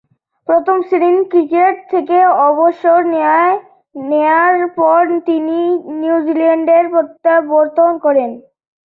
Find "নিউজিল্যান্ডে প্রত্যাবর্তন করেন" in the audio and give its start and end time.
5.99-8.31